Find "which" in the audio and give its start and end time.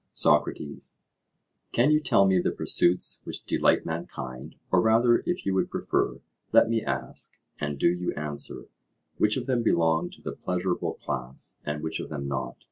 3.23-3.45, 9.19-9.37, 11.83-11.99